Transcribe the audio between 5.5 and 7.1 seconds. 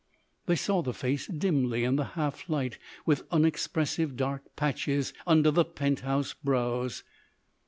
the penthouse brows.